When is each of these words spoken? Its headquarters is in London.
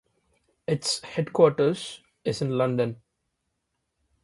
Its 0.65 1.01
headquarters 1.03 2.01
is 2.25 2.41
in 2.41 2.57
London. 2.57 2.99